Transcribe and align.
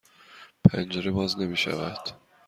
پنجره 0.63 1.11
باز 1.11 1.39
نمی 1.39 1.57
شود. 1.57 2.01